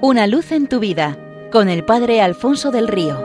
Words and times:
Una 0.00 0.28
luz 0.28 0.52
en 0.52 0.68
tu 0.68 0.78
vida 0.78 1.18
con 1.50 1.68
el 1.68 1.84
Padre 1.84 2.20
Alfonso 2.20 2.70
del 2.70 2.86
Río. 2.86 3.20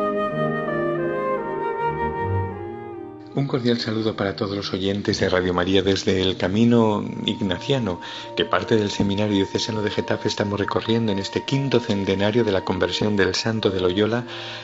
Un 3.36 3.48
cordial 3.48 3.80
saludo 3.80 4.16
para 4.16 4.36
todos 4.36 4.58
los 4.58 4.74
oyentes 4.74 5.20
de 5.20 5.30
Radio 5.30 5.54
María 5.54 5.84
desde 5.84 6.20
el 6.20 6.36
Camino 6.36 7.04
Ignaciano, 7.28 8.02
que 8.36 8.46
parte 8.46 8.76
del 8.76 8.90
Seminario 8.90 9.36
Diocesano 9.36 9.84
de 9.84 9.92
Getafe 9.92 10.28
estamos 10.28 10.60
recorriendo 10.60 11.12
en 11.12 11.20
este 11.20 11.44
quinto 11.44 11.80
centenario 11.80 12.44
de 12.44 12.52
la 12.52 12.66
conversión 12.66 13.18
del 13.18 13.36
Santo 13.36 13.70
de 13.70 13.80
Loyola 13.80 14.24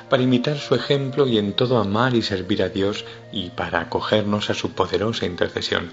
para 0.10 0.24
imitar 0.24 0.58
su 0.58 0.74
ejemplo 0.74 1.28
y 1.28 1.38
en 1.38 1.54
todo 1.54 1.78
amar 1.78 2.16
y 2.16 2.24
servir 2.24 2.64
a 2.64 2.70
Dios 2.70 3.06
y 3.32 3.52
para 3.52 3.82
acogernos 3.82 4.50
a 4.50 4.56
su 4.56 4.72
poderosa 4.72 5.28
intercesión. 5.28 5.92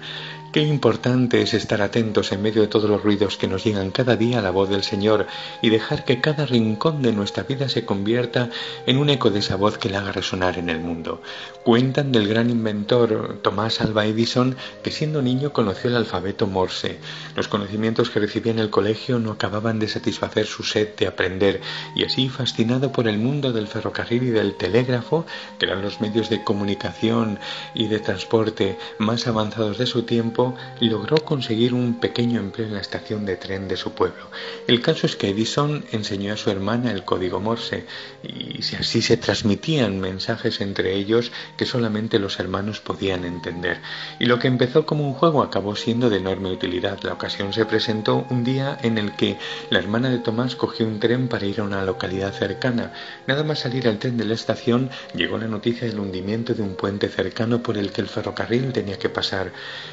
Qué 0.53 0.61
importante 0.61 1.41
es 1.41 1.53
estar 1.53 1.81
atentos 1.81 2.31
en 2.31 2.41
medio 2.41 2.61
de 2.61 2.69
todos 2.69 2.89
los 2.89 3.03
ruidos 3.03 3.35
que 3.35 3.47
nos 3.47 3.65
llegan 3.65 3.91
cada 3.91 4.15
día 4.15 4.39
a 4.39 4.41
la 4.41 4.49
voz 4.49 4.69
del 4.69 4.81
Señor 4.81 5.27
y 5.61 5.69
dejar 5.69 6.05
que 6.05 6.21
cada 6.21 6.45
rincón 6.45 7.01
de 7.01 7.11
nuestra 7.11 7.43
vida 7.43 7.67
se 7.67 7.83
convierta 7.83 8.49
en 8.85 8.97
un 8.97 9.09
eco 9.09 9.29
de 9.29 9.39
esa 9.39 9.57
voz 9.57 9.77
que 9.77 9.89
la 9.89 9.99
haga 9.99 10.13
resonar 10.13 10.57
en 10.57 10.69
el 10.69 10.79
mundo. 10.79 11.21
Cuentan 11.65 12.13
del 12.13 12.29
gran 12.29 12.49
inventor 12.49 13.39
Tomás 13.41 13.81
Alva 13.81 14.05
Edison 14.05 14.55
que 14.83 14.91
siendo 14.91 15.21
niño 15.21 15.51
conoció 15.51 15.89
el 15.89 15.97
alfabeto 15.97 16.47
Morse. 16.47 16.97
Los 17.35 17.49
conocimientos 17.49 18.09
que 18.09 18.21
recibía 18.21 18.53
en 18.53 18.59
el 18.59 18.69
colegio 18.69 19.19
no 19.19 19.31
acababan 19.31 19.79
de 19.79 19.89
satisfacer 19.89 20.45
su 20.45 20.63
sed 20.63 20.95
de 20.95 21.07
aprender 21.07 21.59
y 21.93 22.05
así 22.05 22.29
fascinado 22.29 22.93
por 22.93 23.09
el 23.09 23.17
mundo 23.17 23.51
del 23.51 23.67
ferrocarril 23.67 24.23
y 24.23 24.31
del 24.31 24.55
telégrafo, 24.55 25.25
que 25.59 25.65
eran 25.65 25.81
los 25.81 25.99
medios 25.99 26.29
de 26.29 26.45
comunicación 26.45 27.37
y 27.73 27.87
de 27.87 27.99
transporte 27.99 28.77
más 28.97 29.27
avanzados 29.27 29.77
de 29.77 29.85
su 29.85 30.03
tiempo, 30.03 30.36
logró 30.79 31.17
conseguir 31.17 31.73
un 31.73 31.99
pequeño 31.99 32.39
empleo 32.39 32.67
en 32.67 32.75
la 32.75 32.81
estación 32.81 33.25
de 33.25 33.35
tren 33.35 33.67
de 33.67 33.77
su 33.77 33.93
pueblo. 33.93 34.29
El 34.67 34.81
caso 34.81 35.05
es 35.05 35.15
que 35.15 35.29
Edison 35.29 35.85
enseñó 35.91 36.33
a 36.33 36.37
su 36.37 36.49
hermana 36.51 36.91
el 36.91 37.03
código 37.03 37.39
Morse 37.39 37.85
y 38.23 38.59
así 38.75 39.01
se 39.01 39.17
transmitían 39.17 39.99
mensajes 39.99 40.61
entre 40.61 40.95
ellos 40.95 41.31
que 41.57 41.65
solamente 41.65 42.19
los 42.19 42.39
hermanos 42.39 42.79
podían 42.79 43.25
entender. 43.25 43.79
Y 44.19 44.25
lo 44.25 44.39
que 44.39 44.47
empezó 44.47 44.85
como 44.85 45.07
un 45.07 45.13
juego 45.13 45.41
acabó 45.41 45.75
siendo 45.75 46.09
de 46.09 46.17
enorme 46.17 46.51
utilidad. 46.51 46.99
La 47.03 47.13
ocasión 47.13 47.53
se 47.53 47.65
presentó 47.65 48.25
un 48.29 48.43
día 48.43 48.77
en 48.83 48.97
el 48.97 49.15
que 49.15 49.37
la 49.69 49.79
hermana 49.79 50.09
de 50.09 50.19
Tomás 50.19 50.55
cogió 50.55 50.85
un 50.85 50.99
tren 50.99 51.27
para 51.27 51.45
ir 51.45 51.59
a 51.59 51.63
una 51.63 51.83
localidad 51.83 52.33
cercana. 52.33 52.93
Nada 53.25 53.43
más 53.43 53.59
salir 53.59 53.87
al 53.87 53.99
tren 53.99 54.17
de 54.17 54.25
la 54.25 54.33
estación 54.33 54.89
llegó 55.15 55.37
la 55.37 55.47
noticia 55.47 55.87
del 55.87 55.99
hundimiento 55.99 56.53
de 56.53 56.61
un 56.61 56.75
puente 56.75 57.09
cercano 57.09 57.63
por 57.63 57.77
el 57.77 57.91
que 57.91 58.01
el 58.01 58.07
ferrocarril 58.07 58.71
tenía 58.73 58.99
que 58.99 59.09
pasar. 59.09 59.51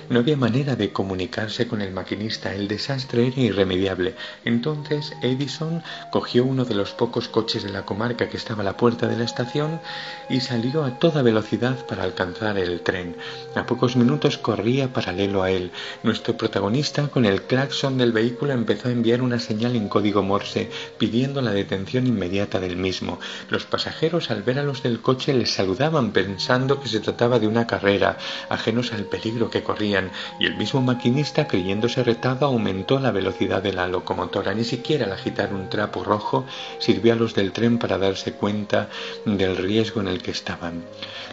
No 0.08 0.20
había 0.20 0.33
manera 0.36 0.76
de 0.76 0.92
comunicarse 0.92 1.66
con 1.68 1.80
el 1.82 1.92
maquinista. 1.92 2.54
El 2.54 2.68
desastre 2.68 3.26
era 3.26 3.40
irremediable. 3.40 4.14
Entonces 4.44 5.12
Edison 5.22 5.82
cogió 6.10 6.44
uno 6.44 6.64
de 6.64 6.74
los 6.74 6.92
pocos 6.92 7.28
coches 7.28 7.62
de 7.62 7.70
la 7.70 7.84
comarca 7.84 8.28
que 8.28 8.36
estaba 8.36 8.62
a 8.62 8.64
la 8.64 8.76
puerta 8.76 9.06
de 9.06 9.16
la 9.16 9.24
estación 9.24 9.80
y 10.28 10.40
salió 10.40 10.84
a 10.84 10.98
toda 10.98 11.22
velocidad 11.22 11.86
para 11.86 12.04
alcanzar 12.04 12.58
el 12.58 12.80
tren. 12.80 13.16
A 13.54 13.66
pocos 13.66 13.96
minutos 13.96 14.38
corría 14.38 14.92
paralelo 14.92 15.42
a 15.42 15.50
él. 15.50 15.70
Nuestro 16.02 16.36
protagonista, 16.36 17.08
con 17.08 17.24
el 17.24 17.42
claxon 17.42 17.98
del 17.98 18.12
vehículo, 18.12 18.52
empezó 18.52 18.88
a 18.88 18.92
enviar 18.92 19.22
una 19.22 19.38
señal 19.38 19.76
en 19.76 19.88
código 19.88 20.22
Morse, 20.22 20.70
pidiendo 20.98 21.40
la 21.40 21.52
detención 21.52 22.06
inmediata 22.06 22.60
del 22.60 22.76
mismo. 22.76 23.20
Los 23.50 23.64
pasajeros, 23.64 24.30
al 24.30 24.42
ver 24.42 24.58
a 24.58 24.62
los 24.62 24.82
del 24.82 25.00
coche, 25.00 25.34
les 25.34 25.52
saludaban 25.52 26.12
pensando 26.12 26.80
que 26.80 26.88
se 26.88 27.00
trataba 27.00 27.38
de 27.38 27.48
una 27.48 27.66
carrera, 27.66 28.18
ajenos 28.48 28.92
al 28.92 29.04
peligro 29.04 29.50
que 29.50 29.62
corrían 29.62 30.10
y 30.38 30.46
el 30.46 30.56
mismo 30.56 30.80
maquinista, 30.80 31.46
creyéndose 31.46 32.02
retado, 32.02 32.46
aumentó 32.46 32.98
la 32.98 33.10
velocidad 33.10 33.62
de 33.62 33.72
la 33.72 33.88
locomotora. 33.88 34.54
Ni 34.54 34.64
siquiera 34.64 35.06
al 35.06 35.12
agitar 35.12 35.54
un 35.54 35.68
trapo 35.68 36.04
rojo 36.04 36.44
sirvió 36.78 37.12
a 37.12 37.16
los 37.16 37.34
del 37.34 37.52
tren 37.52 37.78
para 37.78 37.98
darse 37.98 38.32
cuenta 38.32 38.88
del 39.24 39.56
riesgo 39.56 40.00
en 40.00 40.08
el 40.08 40.22
que 40.22 40.30
estaban. 40.30 40.84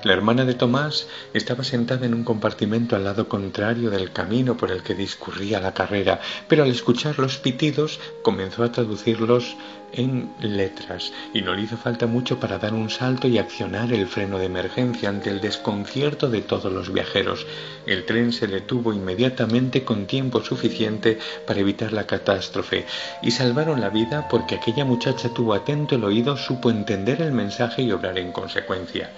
La 0.03 0.13
hermana 0.13 0.46
de 0.46 0.56
Tomás 0.56 1.07
estaba 1.34 1.63
sentada 1.63 2.06
en 2.06 2.13
un 2.16 2.24
compartimento 2.24 2.96
al 2.96 3.03
lado 3.03 3.28
contrario 3.29 3.91
del 3.91 4.12
camino 4.12 4.57
por 4.57 4.72
el 4.72 4.81
que 4.81 4.96
discurría 4.96 5.59
la 5.59 5.73
carrera, 5.73 6.19
pero 6.47 6.63
al 6.63 6.72
escuchar 6.72 7.19
los 7.19 7.38
pitidos 7.38 8.00
comenzó 8.23 8.63
a 8.63 8.72
traducirlos 8.72 9.56
en 9.94 10.31
letras 10.40 11.12
y 11.34 11.41
no 11.41 11.53
le 11.53 11.63
hizo 11.63 11.78
falta 11.78 12.08
mucho 12.08 12.40
para 12.40 12.58
dar 12.58 12.73
un 12.73 12.90
salto 12.90 13.28
y 13.28 13.38
accionar 13.38 13.94
el 13.94 14.08
freno 14.08 14.40
de 14.40 14.46
emergencia 14.46 15.09
ante 15.09 15.29
el 15.29 15.41
desconcierto 15.41 16.29
de 16.29 16.41
todos 16.41 16.72
los 16.72 16.91
viajeros. 16.91 17.46
El 17.85 18.06
tren 18.06 18.34
se 18.34 18.47
detuvo 18.47 18.81
inmediatamente 18.92 19.84
con 19.84 20.08
tiempo 20.08 20.42
suficiente 20.42 21.19
para 21.46 21.59
evitar 21.59 21.94
la 21.94 22.08
catástrofe 22.08 22.86
y 23.22 23.30
salvaron 23.31 23.80
la 23.80 23.90
vida 23.90 24.28
porque 24.30 24.56
aquella 24.56 24.84
muchacha 24.84 25.30
tuvo 25.30 25.53
atento 25.53 25.96
el 25.96 26.03
oído, 26.03 26.36
supo 26.38 26.72
entender 26.72 27.22
el 27.22 27.31
mensaje 27.31 27.84
y 27.84 27.91
obrar 27.91 28.18
en 28.18 28.31
consecuencia. 28.31 29.12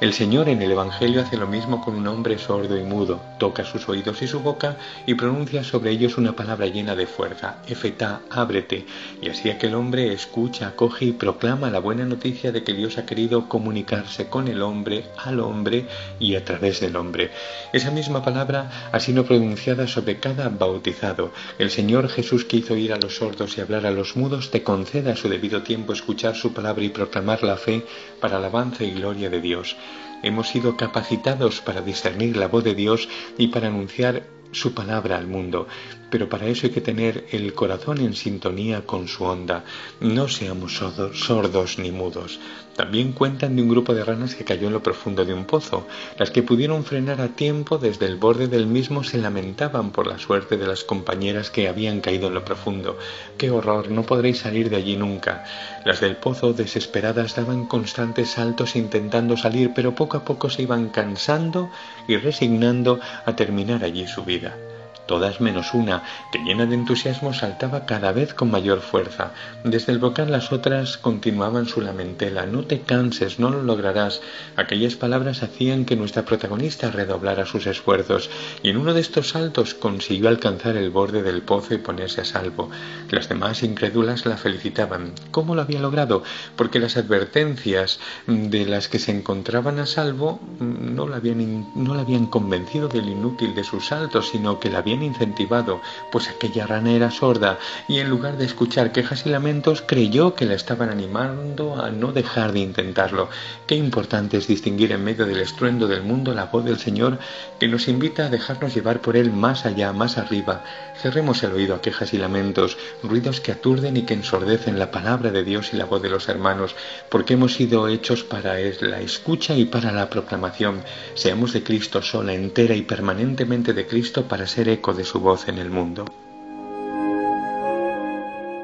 El 0.00 0.14
Señor 0.14 0.48
en 0.48 0.62
el 0.62 0.70
Evangelio 0.70 1.20
hace 1.20 1.36
lo 1.36 1.46
mismo 1.46 1.84
con 1.84 1.94
un 1.94 2.08
hombre 2.08 2.38
sordo 2.38 2.78
y 2.78 2.82
mudo, 2.82 3.20
toca 3.38 3.66
sus 3.66 3.86
oídos 3.86 4.22
y 4.22 4.26
su 4.26 4.40
boca 4.40 4.78
y 5.04 5.12
pronuncia 5.12 5.62
sobre 5.62 5.90
ellos 5.90 6.16
una 6.16 6.32
palabra 6.32 6.68
llena 6.68 6.96
de 6.96 7.06
fuerza, 7.06 7.58
efetá, 7.68 8.22
ábrete, 8.30 8.86
y 9.20 9.28
así 9.28 9.50
aquel 9.50 9.74
hombre 9.74 10.10
escucha, 10.14 10.68
acoge 10.68 11.04
y 11.04 11.12
proclama 11.12 11.68
la 11.68 11.80
buena 11.80 12.06
noticia 12.06 12.50
de 12.50 12.64
que 12.64 12.72
Dios 12.72 12.96
ha 12.96 13.04
querido 13.04 13.46
comunicarse 13.46 14.28
con 14.28 14.48
el 14.48 14.62
hombre, 14.62 15.04
al 15.18 15.38
hombre 15.38 15.84
y 16.18 16.34
a 16.34 16.46
través 16.46 16.80
del 16.80 16.96
hombre. 16.96 17.30
Esa 17.74 17.90
misma 17.90 18.24
palabra 18.24 18.88
ha 18.92 19.00
sido 19.00 19.26
pronunciada 19.26 19.86
sobre 19.86 20.18
cada 20.18 20.48
bautizado. 20.48 21.30
El 21.58 21.70
Señor 21.70 22.08
Jesús 22.08 22.46
que 22.46 22.56
hizo 22.56 22.74
ir 22.74 22.94
a 22.94 22.98
los 22.98 23.16
sordos 23.16 23.58
y 23.58 23.60
hablar 23.60 23.84
a 23.84 23.90
los 23.90 24.16
mudos, 24.16 24.50
te 24.50 24.62
conceda 24.62 25.14
su 25.14 25.28
debido 25.28 25.60
tiempo 25.60 25.92
escuchar 25.92 26.36
su 26.36 26.54
palabra 26.54 26.84
y 26.84 26.88
proclamar 26.88 27.42
la 27.42 27.58
fe 27.58 27.84
para 28.18 28.38
alabanza 28.38 28.82
y 28.82 28.92
gloria 28.92 29.28
de 29.28 29.42
Dios. 29.42 29.76
Hemos 30.22 30.48
sido 30.48 30.76
capacitados 30.76 31.60
para 31.60 31.80
discernir 31.80 32.36
la 32.36 32.48
voz 32.48 32.64
de 32.64 32.74
Dios 32.74 33.08
y 33.38 33.48
para 33.48 33.68
anunciar 33.68 34.24
su 34.52 34.74
palabra 34.74 35.16
al 35.16 35.26
mundo, 35.26 35.66
pero 36.10 36.28
para 36.28 36.46
eso 36.46 36.66
hay 36.66 36.72
que 36.72 36.80
tener 36.80 37.26
el 37.30 37.54
corazón 37.54 38.00
en 38.00 38.14
sintonía 38.14 38.84
con 38.84 39.06
su 39.06 39.24
onda. 39.24 39.64
No 40.00 40.28
seamos 40.28 40.80
sordos, 41.14 41.78
ni 41.78 41.92
mudos. 41.92 42.40
También 42.76 43.12
cuentan 43.12 43.56
de 43.56 43.62
un 43.62 43.68
grupo 43.68 43.94
de 43.94 44.04
ranas 44.04 44.34
que 44.34 44.44
cayó 44.44 44.68
en 44.68 44.72
lo 44.72 44.82
profundo 44.82 45.24
de 45.24 45.34
un 45.34 45.44
pozo. 45.44 45.86
Las 46.18 46.30
que 46.30 46.42
pudieron 46.42 46.84
frenar 46.84 47.20
a 47.20 47.28
tiempo 47.28 47.78
desde 47.78 48.06
el 48.06 48.16
borde 48.16 48.48
del 48.48 48.66
mismo 48.66 49.04
se 49.04 49.18
lamentaban 49.18 49.90
por 49.90 50.06
la 50.06 50.18
suerte 50.18 50.56
de 50.56 50.66
las 50.66 50.82
compañeras 50.82 51.50
que 51.50 51.68
habían 51.68 52.00
caído 52.00 52.28
en 52.28 52.34
lo 52.34 52.44
profundo. 52.44 52.98
¡Qué 53.36 53.50
horror! 53.50 53.90
No 53.90 54.02
podréis 54.02 54.38
salir 54.38 54.70
de 54.70 54.76
allí 54.76 54.96
nunca. 54.96 55.44
Las 55.84 56.00
del 56.00 56.16
pozo, 56.16 56.54
desesperadas, 56.54 57.36
daban 57.36 57.66
constantes 57.66 58.30
saltos 58.30 58.74
intentando 58.76 59.36
salir, 59.36 59.72
pero 59.74 59.94
poco 59.94 60.16
a 60.16 60.24
poco 60.24 60.48
se 60.48 60.62
iban 60.62 60.88
cansando 60.88 61.70
y 62.08 62.16
resignando 62.16 62.98
a 63.26 63.36
terminar 63.36 63.84
allí 63.84 64.06
su 64.06 64.24
vida 64.24 64.39
vida. 64.40 64.69
Todas 65.06 65.40
menos 65.40 65.74
una, 65.74 66.02
que 66.32 66.38
llena 66.38 66.66
de 66.66 66.74
entusiasmo 66.74 67.32
saltaba 67.32 67.86
cada 67.86 68.12
vez 68.12 68.34
con 68.34 68.50
mayor 68.50 68.80
fuerza. 68.80 69.32
Desde 69.64 69.92
el 69.92 69.98
volcán 69.98 70.30
las 70.30 70.52
otras 70.52 70.98
continuaban 70.98 71.66
su 71.66 71.80
lamentela. 71.80 72.46
No 72.46 72.64
te 72.64 72.80
canses, 72.80 73.38
no 73.38 73.50
lo 73.50 73.62
lograrás. 73.62 74.20
Aquellas 74.56 74.94
palabras 74.94 75.42
hacían 75.42 75.84
que 75.84 75.96
nuestra 75.96 76.24
protagonista 76.24 76.90
redoblara 76.90 77.46
sus 77.46 77.66
esfuerzos, 77.66 78.30
y 78.62 78.70
en 78.70 78.76
uno 78.76 78.94
de 78.94 79.00
estos 79.00 79.30
saltos 79.30 79.74
consiguió 79.74 80.28
alcanzar 80.28 80.76
el 80.76 80.90
borde 80.90 81.22
del 81.22 81.42
pozo 81.42 81.74
y 81.74 81.78
ponerse 81.78 82.20
a 82.20 82.24
salvo. 82.24 82.70
Las 83.10 83.28
demás 83.28 83.62
incrédulas 83.62 84.26
la 84.26 84.36
felicitaban. 84.36 85.12
¿Cómo 85.30 85.54
lo 85.54 85.62
había 85.62 85.80
logrado? 85.80 86.22
Porque 86.56 86.78
las 86.78 86.96
advertencias 86.96 87.98
de 88.26 88.66
las 88.66 88.88
que 88.88 88.98
se 88.98 89.12
encontraban 89.12 89.78
a 89.78 89.86
salvo 89.86 90.40
no 90.60 91.08
la 91.08 91.16
habían, 91.16 91.66
no 91.74 91.94
la 91.94 92.02
habían 92.02 92.26
convencido 92.26 92.88
del 92.88 93.08
inútil 93.08 93.54
de 93.54 93.64
sus 93.64 93.86
saltos, 93.86 94.28
sino 94.30 94.60
que 94.60 94.70
la 94.70 94.78
habían 94.78 94.99
incentivado, 95.02 95.80
pues 96.10 96.28
aquella 96.28 96.66
rana 96.66 96.92
era 96.92 97.10
sorda 97.10 97.58
y 97.88 97.98
en 97.98 98.08
lugar 98.08 98.36
de 98.36 98.44
escuchar 98.44 98.92
quejas 98.92 99.26
y 99.26 99.30
lamentos 99.30 99.82
creyó 99.86 100.34
que 100.34 100.46
la 100.46 100.54
estaban 100.54 100.90
animando 100.90 101.82
a 101.82 101.90
no 101.90 102.12
dejar 102.12 102.52
de 102.52 102.60
intentarlo. 102.60 103.28
Qué 103.66 103.74
importante 103.74 104.36
es 104.36 104.46
distinguir 104.46 104.92
en 104.92 105.04
medio 105.04 105.26
del 105.26 105.40
estruendo 105.40 105.86
del 105.86 106.02
mundo 106.02 106.34
la 106.34 106.46
voz 106.46 106.64
del 106.64 106.78
Señor 106.78 107.18
que 107.58 107.68
nos 107.68 107.88
invita 107.88 108.26
a 108.26 108.30
dejarnos 108.30 108.74
llevar 108.74 109.00
por 109.00 109.16
Él 109.16 109.32
más 109.32 109.66
allá, 109.66 109.92
más 109.92 110.18
arriba. 110.18 110.64
Cerremos 111.00 111.42
el 111.42 111.52
oído 111.52 111.74
a 111.74 111.80
quejas 111.80 112.12
y 112.12 112.18
lamentos, 112.18 112.76
ruidos 113.02 113.40
que 113.40 113.52
aturden 113.52 113.96
y 113.96 114.02
que 114.02 114.14
ensordecen 114.14 114.78
la 114.78 114.90
palabra 114.90 115.30
de 115.30 115.44
Dios 115.44 115.72
y 115.72 115.76
la 115.76 115.84
voz 115.84 116.02
de 116.02 116.10
los 116.10 116.28
hermanos, 116.28 116.74
porque 117.08 117.34
hemos 117.34 117.54
sido 117.54 117.88
hechos 117.88 118.24
para 118.24 118.58
la 118.58 119.00
escucha 119.00 119.54
y 119.54 119.64
para 119.64 119.92
la 119.92 120.10
proclamación. 120.10 120.82
Seamos 121.14 121.52
de 121.52 121.62
Cristo 121.62 122.02
sola, 122.02 122.34
entera 122.34 122.74
y 122.74 122.82
permanentemente 122.82 123.72
de 123.72 123.86
Cristo 123.86 124.24
para 124.28 124.46
ser 124.46 124.68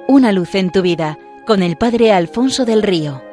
Una 0.08 0.32
luz 0.32 0.54
en 0.54 0.70
tu 0.70 0.82
vida 0.82 1.18
con 1.46 1.62
el 1.62 1.76
Padre 1.76 2.12
Alfonso 2.12 2.64
del 2.64 2.82
Río. 2.82 3.25